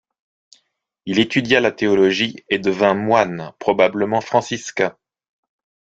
Il 1.05 1.19
étudia 1.19 1.59
la 1.59 1.71
théologie 1.71 2.43
et 2.49 2.57
devint 2.57 2.95
moine, 2.95 3.53
probablement 3.59 4.19
franciscain. 4.19 4.97